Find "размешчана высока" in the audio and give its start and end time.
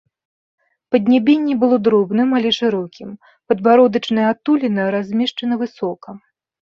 4.97-6.09